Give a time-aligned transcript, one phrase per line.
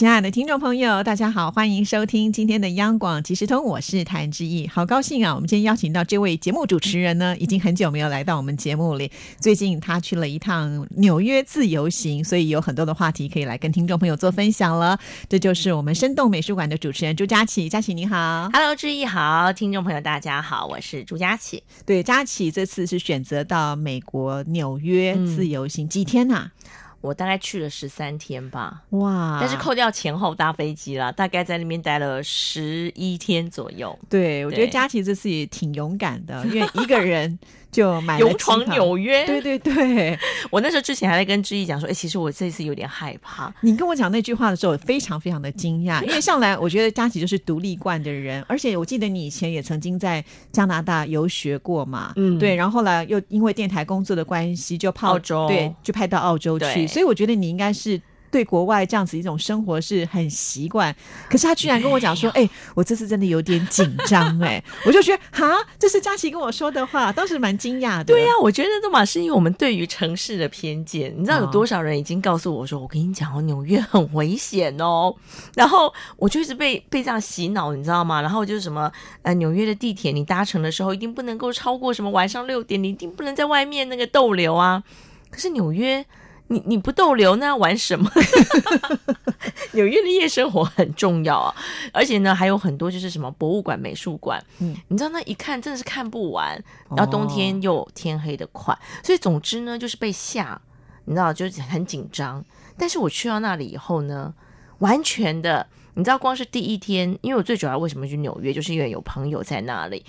[0.00, 5.34] 亲爱的听众朋友，大家好，欢迎收听今天的央广即时通，我是谭志毅，好高兴啊！
[5.34, 9.12] 我们今天邀请到这位节目主持人呢，已经很久没有来到我们节目里。
[9.40, 14.98] 最近他去了一趟纽约自由行，所以有很多的话题可以来跟听众朋友做分享了。
[15.28, 21.62] 这就是我们生动美术馆的主持人朱佳琪，佳琪你好，Hello，志毅好，听众朋友大家好，我是朱佳琪。
[21.84, 26.50] 对，佳琪这次是选择到美国纽约自由行几天呐？
[27.00, 29.38] 我大概去了十三天吧，哇！
[29.40, 33.98] 但是扣掉前后搭飞机啦，大概在那边待了十一天左右。
[34.08, 37.38] 对，我觉得佳琪这次也挺勇敢的，因为一个人。
[37.70, 40.18] 就买勇闯纽约，对对对，
[40.50, 43.52] 我那时候之前还在跟志毅讲说，哎，其实我这次有点害怕。
[43.60, 58.00] 你跟我讲那句话的时候，我非常非常的惊讶， 因为向来我觉得佳琪就是独立惯的人，而且我记得你以前也曾经在加拿大游学过嘛，嗯，对，然后后来又因为电台工作的关系，就澳洲，对，就派到澳洲去，所以我觉得你应该是。
[58.30, 60.94] 对国外这样子一种生活是很习惯，
[61.28, 68.04] 可是他居然跟我讲说：“哎，我这次真的有点紧张。”哎，我就觉得哈，这是佳琪跟我说的话，当时蛮惊讶的。
[68.04, 71.12] 对呀，我觉得这嘛是因为我们对于城市的偏见。
[71.16, 75.14] 你知道有多少人已经告诉我说：“我跟你讲哦，纽约很危险哦。”
[75.54, 78.20] 然后我就一直被被这样洗脑，你知道吗？
[78.22, 78.90] 然后就是什么
[79.22, 84.82] 呃，纽约的地铁你搭乘的时候一定不能够超过什么晚上六点，你一定不能在外面那个逗留啊。
[85.30, 86.04] 可是纽约。
[86.50, 88.10] 你你不逗留那要玩什么？
[89.72, 91.54] 纽约的夜生活很重要啊，
[91.92, 96.60] 而且呢还有很多就是什么博物馆、美术馆，嗯，你知道那一看真的是看不完，
[96.96, 100.60] 然后冬天又天黑的快，所以总之呢就是被吓，
[101.04, 102.44] 你知道就是很紧张。
[102.76, 104.34] 但是我去到那里以后呢，
[104.78, 105.64] 完全的，
[105.94, 110.04] 你知道光是第一天，因为我最主要为什么去纽约，就是因为有朋友在那里。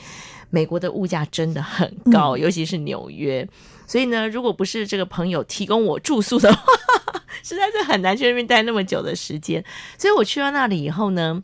[0.53, 3.47] 美国的物价真的很高，尤其是纽约。
[3.91, 6.63] 所以呢，如果不是这个朋友提供我住宿的话，
[7.43, 9.61] 实在是很难去那边待那么久的时间。
[9.97, 11.43] 所以我去到那里以后呢，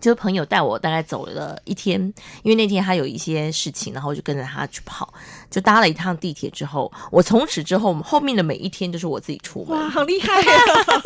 [0.00, 2.00] 就是朋友带我大概走了一天，
[2.42, 5.14] 因为那天他有一些事情，然后我就跟着他去跑，
[5.48, 9.78] 就搭了一趟地铁之后，我从此之后后面的每一天就是我自己出门。
[9.78, 10.42] 哇，好厉害！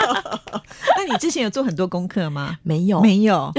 [0.96, 2.56] 那你之前有做很多功课吗？
[2.62, 3.52] 没有，没有。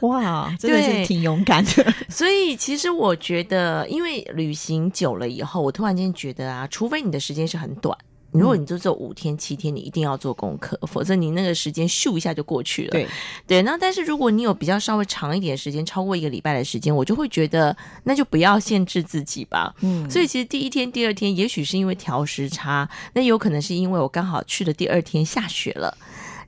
[0.06, 1.94] 哇，真的是挺勇敢的。
[2.08, 7.96] 所以其实我觉得，因为旅行久了以后，我突然间觉得啊，除非你的时间是很短，
[8.32, 12.90] 如果你就做五天、七天，你一定要做功课，否则你那个时间咻一下就过去了。
[12.90, 13.06] 对
[13.46, 19.72] 对，那但是如果你有比较稍微长一点时间，超过一个礼拜的时间，我就会觉得那就不要限制自己吧。
[19.80, 25.96] 嗯，所以其实第一天、第二天，也许是因为调时差，那有可能是因为我刚好去的第二天下雪了。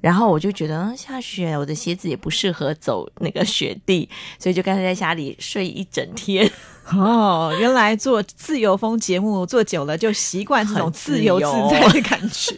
[0.00, 4.08] 然后我就觉得下雪，我的鞋子也不适合走那个雪地，
[4.38, 6.50] 所以就干脆在家里睡一整天。
[6.94, 12.54] 哦，原来做自由风节目做久了，就习惯这种自由自在的感觉，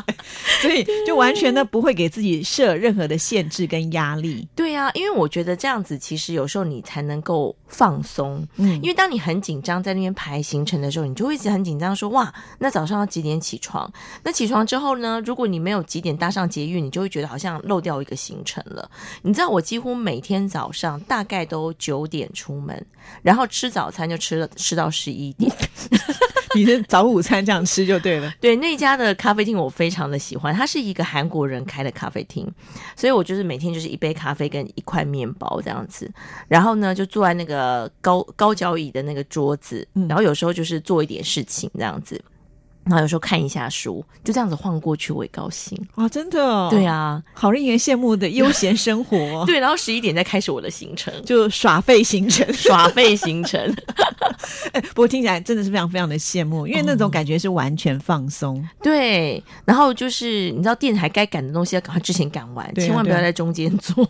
[0.60, 4.46] 所以就完全的不会给自己设任何的限制跟压力。
[4.54, 8.46] 对啊，因为我觉得这样子其实有时候你才能够放松。
[8.56, 13.90] 嗯，因为当你很紧张在那边排行程的时候，你就会一直很紧张，说哇，那早上要几点起床？
[14.22, 15.22] 那起床之后呢？
[15.24, 18.90] 如果你没有几点搭上捷运，你就会觉得好像漏掉一个行程了。
[19.22, 22.84] 你知道，我几乎每天早上大概都九点出门，
[23.22, 23.46] 然后。
[23.61, 25.50] 吃早餐就吃了吃到十一点，
[26.54, 28.32] 你是早午餐这样吃就对了。
[28.40, 32.46] 对那家的咖啡厅我非常的喜欢，它是一个韩国人开的咖啡厅，
[32.96, 36.10] 所以我就是每天就是一杯咖啡跟一块面包这样子，
[36.48, 42.20] 然后呢就坐在那个高高脚椅的那个桌子，然后有时候就是做一点事情这样子。
[42.84, 46.08] 然后有时候看一下书，就这样子晃过去，我也高兴啊！
[46.08, 49.44] 真的，对啊，好令人羡慕的悠闲生活。
[49.46, 53.60] 对，然后十一点再开始我的行程，就耍废行程， 耍废行程。
[54.72, 58.66] 哎，不过听起来真的是非常非常的羡慕，因为那种感觉是完全放松。
[58.82, 64.04] 对，然后就是你知道电台该赶的东西要赶快之前赶完，千万不要在中间做，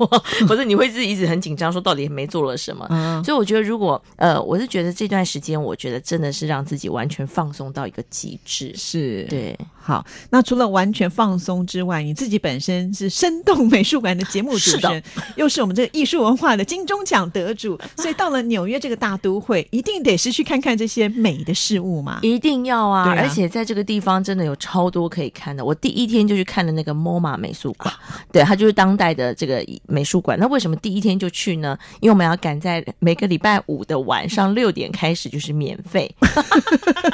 [0.48, 2.86] 否则你会自己一直很紧张，说到底没做了什么。
[3.24, 8.61] 所以我觉得，如果呃，我是觉得这段时间，我觉得真的是让自己完全放松到一个极致。
[8.76, 10.04] 是对，好。
[10.30, 15.02] 那除了完全放松之外，你自己本身是生动美术馆的节目主持人，
[15.36, 22.20] 又是我们这个艺术文化的金钟奖得主， 所以到了纽约这个大都会，一定得是去看看这些美的事物嘛。
[22.22, 23.14] 一定要啊！
[23.18, 25.64] 而且在这个地方真的有超多可以看的。
[25.64, 27.92] 我第一天就去看了那个 MoMA 美术馆，
[28.30, 30.38] 对，它就是当代的这个美术馆。
[30.38, 31.78] 那为什么第一天就去呢？
[32.00, 36.12] 因为我们要赶在每个礼拜五的晚上六点开始，就是免费。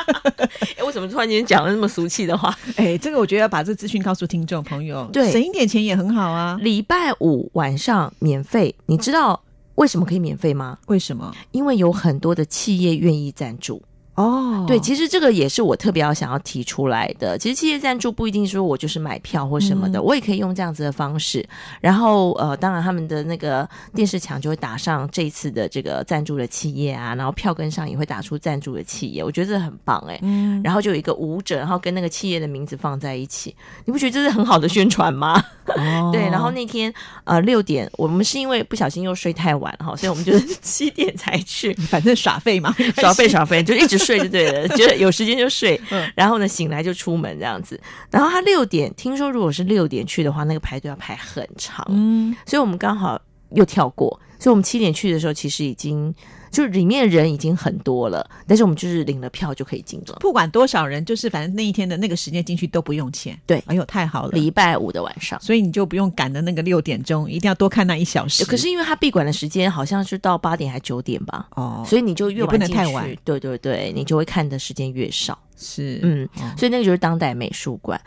[1.19, 1.45] 突然间？
[1.45, 2.57] 讲了那么俗气的话。
[2.77, 6.57] 哎，这个我觉得要把这资讯告诉听众朋友，对省一点钱也很好啊。
[6.63, 9.43] 礼拜五晚上免费，你知道
[9.75, 10.79] 为什么可以免费吗？
[10.87, 11.35] 为什么？
[11.51, 13.83] 因为有很多的企业愿意赞助。
[14.19, 17.39] 哦，对，其实这个也是我特别要想要提出来的。
[17.39, 21.49] 其实企业赞助不一定说我就是买票或什么的，嗯我也可以用这样子的方式。
[21.81, 33.55] 然后呃，当然他们的那个电视墙就会打上这一次的这个赞助的企业啊，然后票根上也会打出赞助的企业，我觉得这很棒哎、嗯，然后就有一个舞者，然后跟那个企业的名字放在一起，
[33.85, 35.41] 你不觉得这是很好的宣传吗？
[35.77, 36.93] 哦对，然后那天
[37.23, 41.73] 呃六点，我们是因为不小心又睡太晚哈，所以我们就是 七点才去。
[41.75, 45.79] 反正耍废嘛， 耍废耍废，就一直睡就对了，觉得有时间就睡。
[45.93, 47.79] 嗯，然后呢醒来就出门这样子。
[48.11, 54.09] 然后他六点，听说如果是六点去的话，那个排队要排很长，嗯，所以我们刚好又跳过，
[54.39, 56.15] 所以我们七点去的时候，其实已经
[56.51, 60.17] 就是里面人已经很多了，但是我们就是领了票就可以进了。
[60.21, 63.39] 不管多少人，就是反正那一天的那个时间进去都不用钱。
[63.47, 65.39] 对哎呦，太好了，礼拜五的晚上。
[65.41, 68.45] 所以你就不用赶的那个六点钟，一定要多看那一小时。
[68.45, 75.39] 可是因为他闭馆的时间好像是到八点还九点吧，哦，所以你就越晚进去能太晚对对对，你就会看的时间越少。
[75.61, 78.01] 是嗯，哦所以那个就是当代美术馆。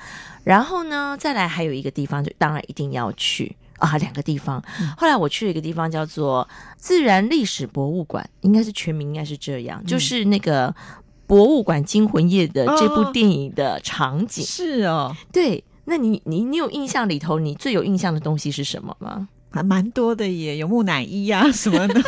[0.43, 4.63] 然后呢，再来还有一个地方，就当然一定要去啊，两个地方。
[4.95, 6.47] 后来我去了一个地方叫做
[6.77, 10.69] 自然历史博物馆，应该是全名应该是这样，就是那个
[11.27, 14.45] 《博物馆惊魂夜》的这部哦电影的场景。
[14.45, 19.27] 是哦，对，那你你你有印象里头，你最有印象的东西是什么吗？
[19.49, 22.01] 还蛮多的耶，有木乃伊呀、什么的，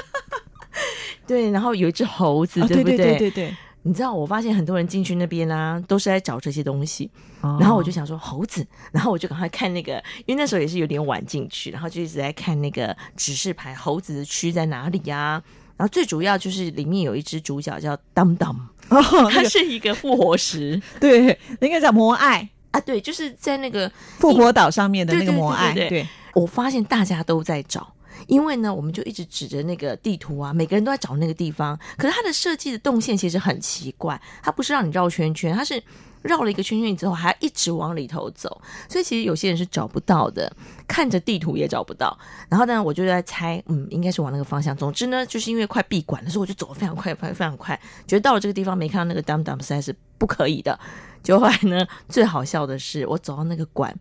[1.28, 3.54] 对，然后有一只猴子，哦对不对对对对。
[3.84, 7.10] 你知道，我发现很多人进去那边啊，都是在找这些东西。
[7.42, 7.58] 哦。
[7.60, 15.44] 然后我就想说猴子， 然后我就赶快看那个，因为那时候也是有点晚进去，然后就一直在看那个指示牌，猴子的区在哪里呀、
[15.78, 18.52] 然后最主要就是里面有一只主角叫当当，
[18.90, 20.82] 哦，那它个是一个复活石。
[21.00, 26.02] 对，那个叫摩爱啊，对，就是在那个复活岛上面的那个对对摩艾，对对。
[26.02, 27.93] 对，我发现大家都在找，
[28.28, 31.78] 因为呢，我们就一直指着那个地图啊，每个人都在找那个地方。
[31.98, 35.82] 可是它的设计的动线其实很奇怪，它不是让你绕圈圈，它是
[36.22, 40.50] 绕了一个圈圈之后还要一直往里头走，所以其实有些人是找不到的，
[40.88, 42.18] 看着地图也找不到。
[42.48, 44.76] 然后呢，我就在猜，嗯，应该是往那个方向。
[44.76, 47.80] 总之呢，就是因为快闭馆了，所以我就走得非常快，非常快。
[48.08, 50.80] 觉得到了这个地方没看到那个 dum dum 实在是不可以的。
[51.22, 53.94] 结果后来呢，最好笑的是，我走到那个馆，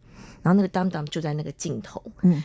[0.42, 2.42] 然后那个 dum dum 就在那个尽头，嗯，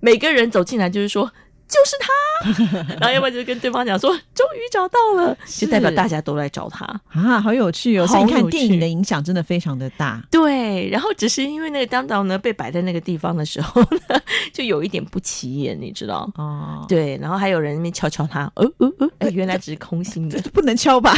[0.00, 1.30] 每个人走进来就是说。
[1.68, 6.86] 就是他， 然后要不然就跟对方讲说，终于找到了，就代表大家都来找他。
[7.10, 8.06] 啊，好有趣哦！
[8.06, 10.18] 好所以你看电影的影响真的非常的大。
[10.30, 14.18] 对，然后只是因为那个当当呢被摆在那个地方的时候呢，
[14.50, 16.26] 就有一点不起眼，你知道？
[16.36, 21.14] 哦，对，然后还有人那边敲敲他，呃呃呃，哎，原来只是空心的，不能敲吧？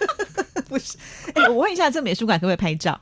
[0.70, 0.96] 不是，
[1.34, 2.98] 哎，我问一下，这美术馆可不可以拍照？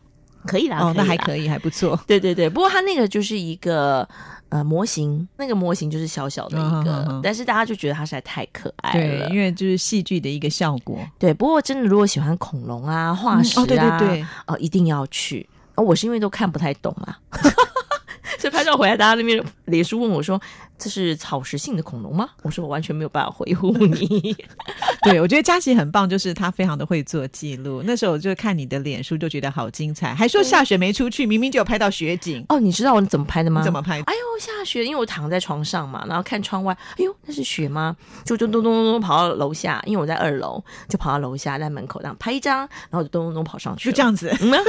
[0.46, 1.16] 可以啦，哦，那还。
[1.20, 2.00] 可以，还不错。
[2.06, 4.08] 对对对，不过它那个就是一个
[4.48, 9.28] 呃模型，那个模型就是小小的一个，但是大家就觉得它实在太可爱对，了。
[9.28, 10.98] 因为就是戏剧的一个效果。
[11.18, 15.46] 对，不过真的如果喜欢恐龙啊、化石啊，哦，对对对，哦，一定要去。
[15.74, 17.14] 哦，我是因为都看不太懂嘛，
[18.40, 20.40] 所以拍照回来，大家那边脸书问我说
[20.78, 24.34] ：“这是草食性的恐龙吗？”我说：“我完全没有办法回复你。
[25.04, 27.82] 对，我觉得佳琪很棒，就是她非常的会做记录。
[27.84, 33.60] 那时候我就看你的脸书，就觉得好精彩，还说下雪没出去，明明就有拍到雪景”，哦，你知道我怎么拍的吗？
[33.60, 34.00] 你怎么拍？
[34.00, 34.82] 哎呦，下雪！
[34.82, 37.94] 因为我躺在床上嘛，然后看窗外，哎呦，那是雪吗？
[38.24, 44.34] 就就咚咚咚咚跑到楼下，因为我在二楼，就跑到楼下，在门口这样拍一张，然后就咚咚咚跑上去，就这样子。
[44.40, 44.60] 嗯啊。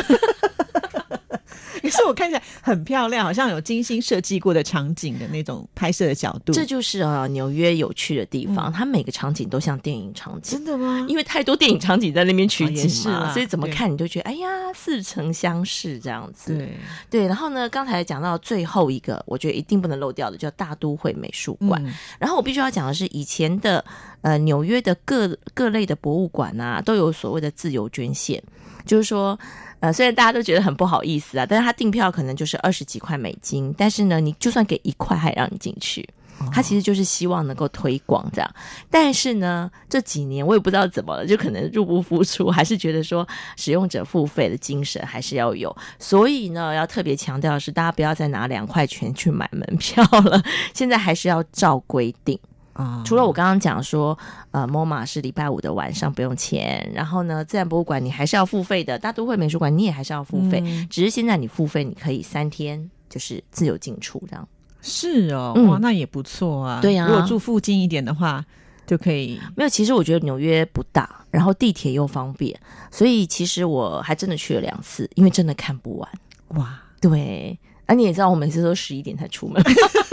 [1.93, 6.53] 可是我看起来很漂亮，好像有精心设计过的场景的那种拍摄的角度。
[6.53, 10.57] 这就是啊纽约有趣的地方，它每个场景都像电影场景。
[10.57, 11.05] 真的吗？
[11.09, 16.55] 因为太多电影场景在那边取景嘛，所以怎么看你都觉得哎呀似曾相识这样子。
[16.55, 16.77] 对，
[17.09, 21.83] 对然后呢，刚才讲到最后一个，我觉得一定不能漏掉的，叫大都会美术馆。
[21.85, 23.83] 嗯然后我必须要讲的是，以前的
[24.21, 28.41] 呃纽约的各各类的博物馆啊，都有所谓的自由捐献，
[28.85, 29.37] 就是说。
[29.81, 36.07] 呃，虽然大家都觉得很不好意思啊，但是他订票可能就是二十几块美金，但是呢，你就算给一块，还让你进去。
[36.51, 38.55] 他其实就是希望能够推广这样，
[38.89, 50.41] 但是呢，这几年我也不知道怎么了，就可能入不敷出，还是觉得说使用者付费的精神还是要有，所以呢，要特别强调的是，大家不要再拿两块钱去买门票了，
[50.73, 52.39] 现在还是要照规定。
[52.73, 54.17] 啊除了我刚刚讲说，
[54.51, 64.47] 呃，MoMA 是礼拜五的晚上不用钱，然后呢，自然博物馆你还是要付费的，大都会美术馆你也还是要付费，嗯只是现在你付费你可以三天就是自由进出这样。
[64.81, 66.79] 是哦，嗯哇，那也不错啊。
[66.81, 68.43] 对呀如果住附近一点的话，
[68.87, 69.39] 就可以。
[69.55, 72.59] 没有，其实我觉得纽约不大，然后地铁又方便，
[72.89, 76.09] 所以其实我还真的去了两次，因为真的看不完。
[76.55, 79.61] 哇，对，啊，你也知道，我每次都十一点才出门，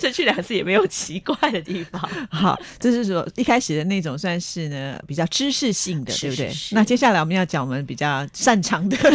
[0.00, 2.00] 所以去两次也没有奇怪的地方。
[2.30, 6.52] 好，就是说一开始的那种算是呢比较知识性的，是对不对？
[6.72, 8.96] 那接下来我们要讲我们比较擅长的。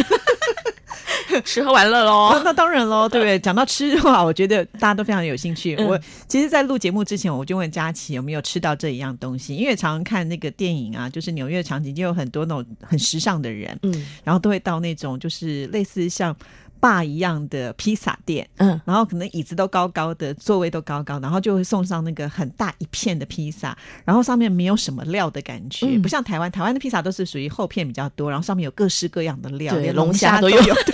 [1.44, 2.42] 吃喝玩乐哦，喽。
[2.42, 3.38] 那当然喽， 对不对？
[3.38, 5.74] 讲到吃的话，我觉得大家都非常有兴趣。
[5.76, 16.34] 嗯我其实，在录节目之前，我就问佳琪有没有吃到这一样东西，因为常常看那个电影啊，就是纽约场景，就有很多那种很时尚的人，嗯然后都会到那种就是类似像
[16.80, 18.48] 坝一样的披萨店。
[18.56, 30.74] 嗯，然后可能椅子都高高的，座位都高高，然后就会送上那个很大一片的披萨，然后上面没有什么料的感觉，嗯不像台湾，台湾的披萨都是属于厚片比较多，然后上面有各式各样的料，连龙虾都有有。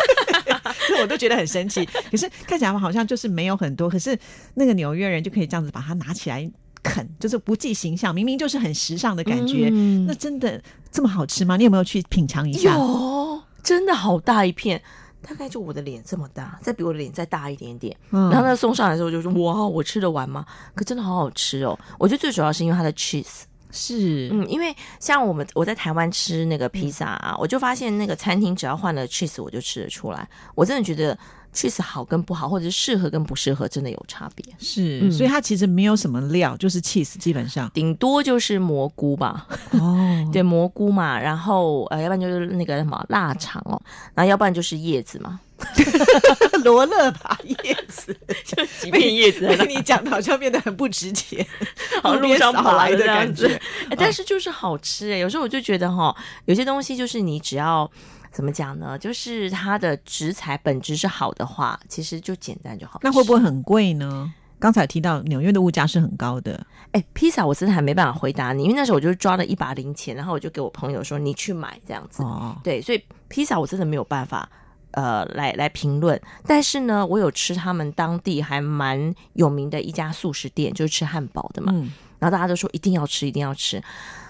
[0.86, 1.84] 所以我都觉得很神奇。
[2.10, 4.18] 可是看起来好像就是没有很多，可是
[4.54, 6.48] 那个纽约人就可以这样子把它拿起来
[6.82, 9.68] 啃，就是不计形象，明明就是很时尚的感觉。
[9.72, 11.56] 嗯那真的这么好吃吗？
[11.56, 12.74] 你有没有去品尝一下？
[12.74, 14.80] 有，真的好大一片，
[15.26, 17.97] 大概就我的脸这么大，再比我的脸再大一点点。
[18.11, 20.45] 嗯然后他，送上来的时候我就说：“哇，我吃得完吗？”
[20.76, 21.78] 可真的好好吃哦！
[21.99, 23.43] 我觉得最主要是因为它的 cheese。
[23.75, 30.26] 是，嗯，因为像我们我在台湾吃那个披萨啊，我就发现那个餐厅只要换了 cheese，我就吃得出来。
[30.54, 31.19] 我真的觉得
[31.52, 34.45] cheese 好跟不好，或者是适合跟不适合，真的有差别。
[34.61, 37.69] 是，嗯所以它其实没有什么料，就是 cheese 基本上。
[37.75, 39.99] 顶多就是蘑菇吧，哦，
[40.33, 43.81] 对蘑菇嘛，然后呃，要不然就是那个什么腊肠哦，
[44.14, 45.40] 然后要不然就是叶子嘛，
[46.64, 51.47] 罗勒吧叶子，就几片叶子在那被你讲的好像变得很不值钱，
[52.02, 53.62] 好像路上跑来的的这样子感觉。
[53.90, 56.14] 哎，但是就是好吃哎、有时候我就觉得哈，
[56.47, 57.90] 有些东西就是你只要
[58.33, 63.00] 怎么讲呢，就是它的食材本质是好的话，其实就简单就好。
[63.02, 64.33] 那会不会很贵呢？
[64.61, 72.23] 刚才提到纽约的物价是很高的，哎，披萨我真的还没办法回答你，因为那时候我就抓了一把零钱，然后我就给我朋友说你去买这样子。
[72.23, 74.49] 哦，对，所以披萨我真的没有办法
[74.94, 81.72] 呃来来评论，但是呢，我有吃他们当地还蛮有名的一家素食店，就是吃汉堡的嘛。
[81.74, 83.82] 嗯，然后大家都说一定要吃，一定要吃。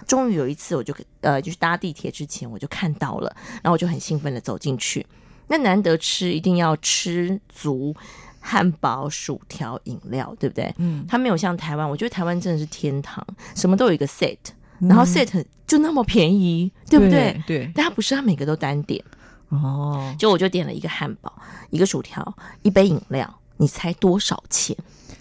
[0.07, 5.07] 终于有一次，我就呃，就是搭地铁之前我就看到了，然后我就很兴奋的走进去。
[5.47, 7.95] 那难得吃，一定要吃足
[8.41, 10.75] 汉堡、薯条、饮料，对不对？
[10.79, 14.39] 嗯，它没有像台湾，我觉得台湾真的是天堂，什么都有一个 set，
[14.81, 17.43] 然后 set 就那么便宜，对不对？？
[17.47, 19.03] 对，但它不是，它每个都单点。
[19.49, 21.33] 哦，就我就点了一个汉堡、
[21.71, 24.77] 一个薯条、一杯饮料，你猜多少钱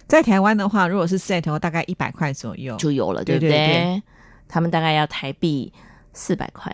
[0.07, 2.75] 在台湾的话，如果是 set 的话，大概一百块左右。
[2.77, 4.03] 就有了，对对不对对
[4.47, 5.71] 他们大概要台币
[6.13, 6.71] 四百块。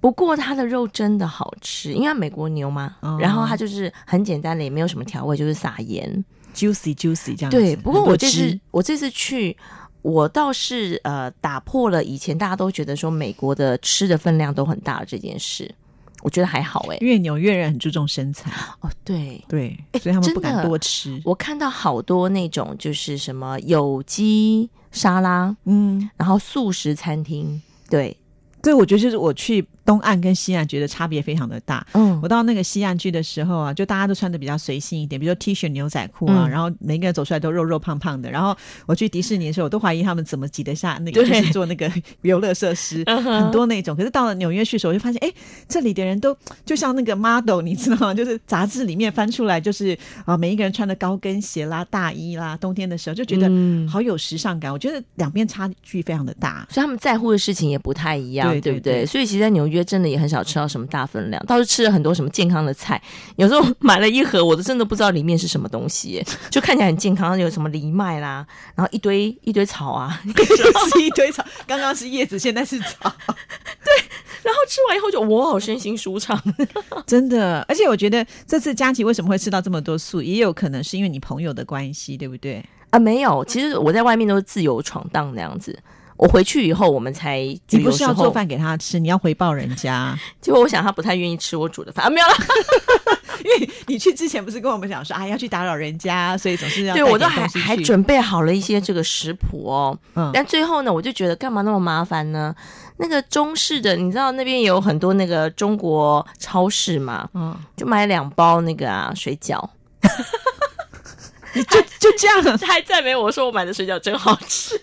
[0.00, 6.24] 不过它的肉真的好吃，因为美国牛嘛，哦然后它就是很简单的，也没有什么调味，就是撒盐。
[6.54, 7.50] juicy juicy 这样。
[7.50, 9.56] 对，不过我这次我这次去，
[10.02, 15.72] 我倒是呃打破了以前大家都觉得说美国的吃的分量都很大的这件事，
[16.22, 21.20] 我觉得还好哎、因为纽约人很注重身材，哦，对，对，所以他们不敢多吃。
[21.24, 28.16] 我看到好多那种就是什么有机沙拉，嗯，然后素食餐厅，对，
[28.62, 31.86] 对我觉得就是我去东岸跟西岸觉得差别非常的大。
[31.94, 38.30] 嗯我到那个西岸去的时候啊，就大家都穿的比较随性一点，比如说 T 恤、牛仔裤啊，嗯然后每个人走出来都肉肉胖胖的。
[38.30, 38.54] 然后
[38.84, 41.90] 我去迪士尼的时候，我都怀疑他们怎么挤得下那个，就是做那个
[42.20, 43.96] 游乐设施，很多那种。
[43.96, 45.32] 可是到了纽约去的时候，我就发现，哎，
[45.66, 48.12] 这里的人都就像那个 model，你知道吗？
[48.12, 54.70] 就是杂志里面翻出来，就是啊，每一个人穿的高跟鞋啦、大衣啦，冬天的时候就觉得嗯好有时尚感。
[54.70, 56.66] 我觉得两边差距非常的大。
[56.68, 58.92] 所以他们在乎的事情也不太一样，对对对不对？
[59.04, 63.00] 对所以其实，在纽约真的也很少吃到什么大分量，倒是吃了很多什么健康的菜。
[63.36, 70.20] 有时候买了一盒，我都真的不知道里面是什么东西，就看起来很健康，有什么藜麦啦，然后一堆一堆草啊，
[70.92, 73.12] 是一堆草，刚刚是叶子，现在是草，
[73.84, 73.94] 对
[74.42, 76.40] 然后吃完以后就我好身心舒畅。
[77.06, 77.64] 真的。
[77.68, 82.64] 而且我觉得这次佳琪为什么会吃到这么多素，也有可能是因为你朋友的关系，对不对？
[82.90, 85.78] 啊，没有，其实我在外面都是自由闯荡那样子。
[86.18, 87.38] 我回去以后，我们才
[87.70, 90.18] 你不是要做饭给他吃，你要回报人家。
[90.42, 92.34] 结果我想他不太愿意吃我煮的饭啊，没有了。
[93.44, 99.96] 因为你去之前不是跟我们讲说，啊，要去打扰人家，所以总是要对我都还还准备好了一些这个食谱哦。
[100.14, 102.52] 嗯但最后呢，我就觉得干嘛那么麻烦呢？
[102.96, 109.64] 那个中式的，你知道那边有很多那个中国超市嘛，嗯，就买两包那个啊水饺，
[111.54, 114.74] 你就就这样，他还赞美我说我买的水饺真好吃，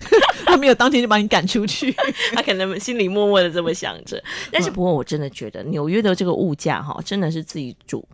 [0.46, 1.94] 他没有当天就把你赶出去。
[2.34, 4.22] 他可能心里默默的这么想着。
[4.50, 8.06] 但是不过我真的觉得纽约的这个物价哈，真的是自己煮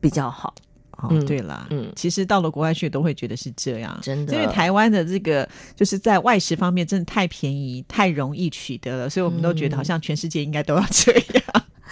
[0.00, 0.54] 比较好。
[0.98, 11.42] 哦，嗯对啦，嗯其实到了国外去都会觉得是这样，真的因为台湾的这个就是在外食方面真的太便宜、太容易取得了，所以我们都觉得嗯好像全世界应该都要这样。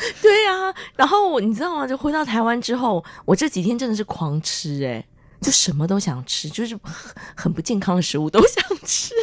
[0.22, 1.86] 对呀、然后你知道吗？
[1.86, 5.04] 就回到台湾之后，我这几天真的是狂吃哎、
[5.40, 6.92] 就什么都想吃，就是很
[7.36, 9.14] 很不健康的食物都想吃，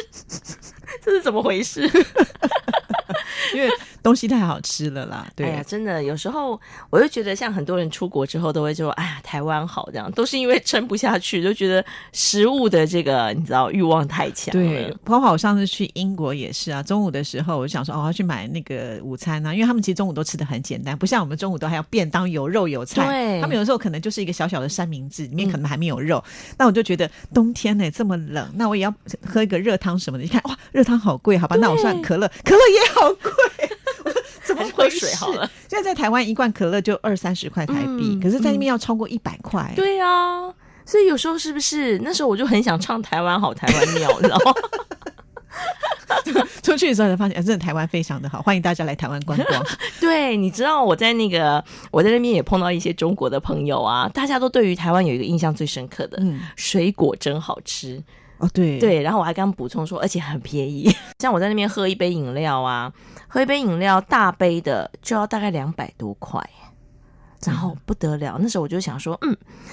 [1.02, 1.82] 这是怎么回事？
[3.54, 3.70] 因为
[4.02, 5.46] 东西太好吃了啦，对。
[5.46, 14.52] 哎呀，真的有时候我就觉得，像很多人出国之后都会说：“哎呀，台湾好。”这样都是因为撑不下去，就觉得食物的这个你知道欲望太强了。
[14.52, 26.22] 对，包括我上次去英国也是啊，中午的时候我就想说，哦，我要去买那个午餐啊，因为他们其实中午都吃的很简单，不像我们中午都还要便当有肉有菜，对他们有时候可能就是一个小小的三明治，里面可能还没有肉。
[26.58, 28.94] 那我就觉得冬天呢、这么冷，那我也要
[29.26, 30.24] 喝一个热汤什么的。
[30.24, 33.32] 你看哇，热汤好贵，好吧，那我算可乐，可乐也好贵。
[34.90, 35.50] 水好了。
[35.68, 39.72] 现在在台湾一罐可乐就二三十块台币，嗯可是在那边要超过一百块。
[39.76, 40.52] 对啊，
[40.84, 44.54] 所以有时候是不是那时候我就很想唱台湾好，台湾妙，你知道吗？
[46.62, 49.66] 出去的时候才发现，哎，真的台湾非常的好，欢迎大家来台湾观光。
[50.00, 58.02] 对，你知道我在那个我在那边也碰到一些中国的朋友啊，大家都对于台湾有一个印象最深刻的，嗯，水果真好吃。
[58.38, 60.90] 哦，对对，然后我还刚补充说，而且很便宜。
[61.20, 62.92] 像我在那边喝一杯饮料啊，
[63.28, 66.42] 喝一杯饮料大杯的就要大概两百多块。
[67.46, 69.30] 然后不得了，那时候我就想说，嗯，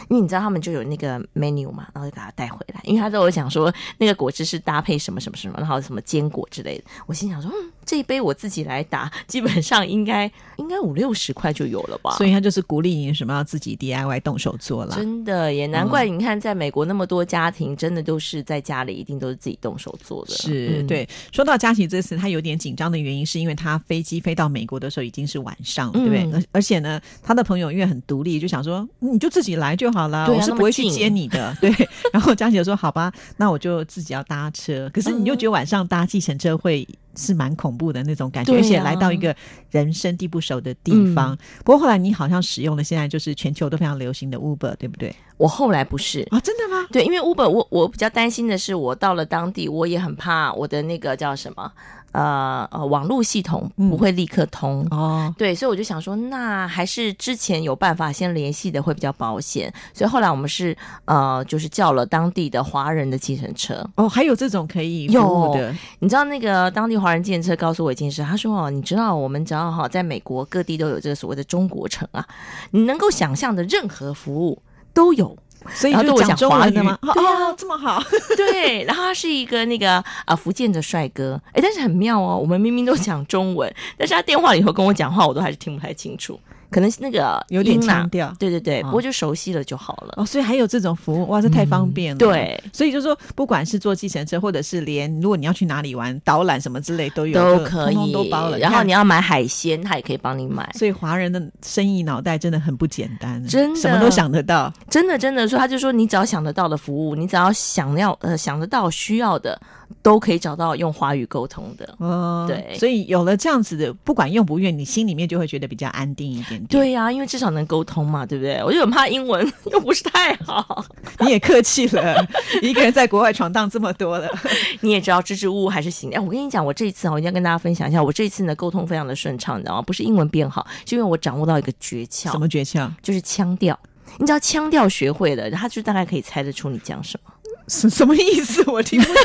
[0.08, 6.84] 因为你知道他们就有那个 menu 嘛，然后就把它带回来，因为他在我想说那个果汁是搭配什么什么什么，然后什么坚果之类的。
[7.08, 12.12] 我心想说，嗯，这一杯我自己来打， 基本上应该应该五六十块就有了吧。
[12.18, 14.96] 所以他就是鼓励你什么要自己 DIY 动手做了。
[14.96, 20.34] 真的也难怪你看，在美国那么多家庭，真的都是在家里一定都是自己动手做的。
[20.34, 21.08] 是、嗯对。
[21.32, 26.24] 说到佳琪这次，他有点紧张的原因，是因为他飞机飞到美国的时候已经是晚上，对不对？
[26.24, 31.56] 嗯而而且呢，他的朋友因为很独立，就想说嗯你就自己来就好了，对啊我是不会去接你的。
[31.62, 31.72] 对。
[32.12, 36.88] 然后佳琪就说：“好吧，那我就自己要搭车。”可是你又觉得晚上搭计程车会。
[37.18, 39.36] 是蛮恐怖的那种感觉，啊而且来到一个
[39.72, 41.34] 人生地不熟的地方。
[41.34, 45.16] 嗯不过后来你好像使用了现在就是全球都非常流行的 Uber，对不对？
[45.38, 46.22] 我后来不是。
[46.32, 46.88] 啊，真的吗？
[46.92, 51.72] 对，因为 Uber，我我比较担心的是，我到了当地，我也很怕我的那个叫什么，
[52.16, 54.88] 呃呃，网络系统不会立刻通。
[54.90, 59.72] 哦，对，所以我就想说，那还是之前有办法先联系的会比较保险。
[59.94, 63.86] 所以后来我们是呃，就是叫了当地的华人的计程车。
[63.98, 72.26] 哦，还有这种可以服务的，你知道那个当地华人计程车告诉我一件事，他说哦，你知道我们只要哈在美国各地都有这个所谓的中国城啊，
[72.72, 74.62] 你能够想象的任何服务
[74.94, 75.38] 都有。
[75.74, 76.98] 所以就讲中文的吗？
[77.02, 77.46] 对啊。
[77.46, 78.02] 哦，这么好，
[78.36, 88.34] 对，然后他是一个那个啊福建的帅哥，哎，但是很妙哦，我们明明都讲中文，但是他电话里头跟我讲话，我都还是听不太清楚，可能是那个有点音啊腔调。
[88.40, 90.14] 对对对，哦不过就熟悉了就好了。
[90.18, 92.20] 哦，所以还有这种服务，哇，这太方便了。
[92.20, 98.58] 对，所以就说，不管是坐计程车，或者是连如果你要去哪里玩，导览什么之类都有，都可以，通通都包了。
[98.58, 100.70] 然后你要买海鲜，他也可以帮你买。
[100.74, 104.72] 所以华人的生意脑袋真的很不简单，真的什么都想得到。
[104.90, 109.60] 真的真的说，他就说你只要想得到的服务，你只要想要呃想得到需要的，
[110.02, 111.96] 都可以找到用华语沟通的。
[112.00, 118.62] 嗯，对所以有了这样子的，不管用不用，你心里面就会觉得比较安定一点点。，对呀、因为至少能沟通嘛，对不对？
[118.64, 120.86] 我就很怕英文又不是太好。
[121.22, 122.26] 你也客气了，
[122.62, 124.30] 一个人在国外闯荡这么多了。
[124.82, 126.12] 你也知道支支吾吾还是行。
[126.12, 129.82] 哎，我跟你讲，我这一次啊，我一定要跟大家分享一下，我这一次呢沟通非常的顺畅，你知道吗？
[129.82, 132.90] 不是英文变好，是因为我掌握到一个诀窍，什么诀窍？
[133.02, 133.78] 就是腔调。
[134.18, 137.32] 你知道腔调学会了，他就大概可以猜得出你讲什么。
[137.68, 138.64] 什 什么意思？
[138.70, 139.16] 我听不懂。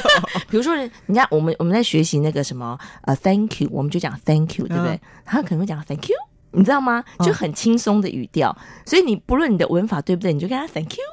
[0.51, 4.93] 比如说，人家我们我们在学习那个什么呃，thank you，我们就讲 thank you，对不对？
[4.95, 6.17] 嗯他可能会讲 thank you，
[6.53, 7.05] 你知道吗？
[7.21, 11.05] 就很轻松的语调，所以你不论你的文法对不对，你就跟他 thank you。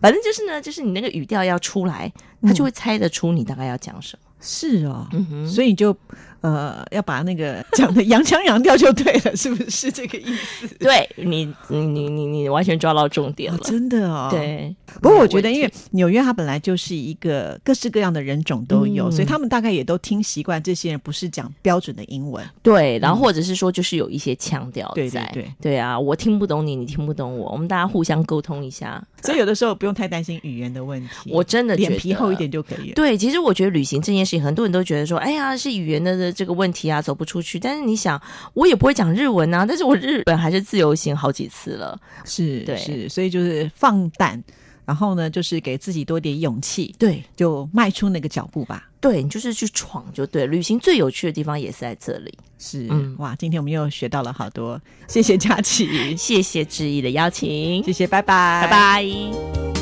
[0.00, 4.28] 反正就是呢，就是你那个语调要出来，他就会猜得出你大概要讲什么。
[4.40, 5.96] 是哦，嗯，所以就
[6.42, 10.68] 呃要把那个讲的洋腔洋调就对了，是不是这个意思？
[10.78, 13.62] 对你，你你你你完全抓到重点哦了。
[13.64, 14.28] 真的哦，。
[14.30, 22.44] 对，不过我觉得，因为纽约它本来就是一个各式各样的人种都有，嗯所以他们大概也都听习惯这些人不是讲标准的英文。
[22.62, 29.02] 对，然后或者是说，就是有一些腔调对对在，对对啊，我听不懂你，你听不懂我，我们大家互相沟通一下。
[29.22, 32.94] 所以有的时候不用太担心语言的问题，我真的脸皮厚一点就可以了。
[32.94, 37.58] 对，其实我觉得旅行这件事情，很多人都觉得说，哎呀，是语言的的这个问题啊，走不出去。
[37.58, 38.20] 但是你想，
[38.54, 42.00] 我也不会讲日文啊，但是我日本还是自由行好几次了。
[42.24, 44.42] 是，对是，所以就是放胆。
[44.84, 48.90] 然后呢，就是给自己多点勇气，对就迈出那个脚步吧。
[49.00, 50.44] 对，你就是去闯就对。
[50.44, 52.34] 旅行最有趣的地方也是在这里。
[52.58, 59.81] 是，嗯哇，今天我们又学到了好多，谢谢佳琪， 谢谢志毅的邀请，谢谢，拜拜，拜拜。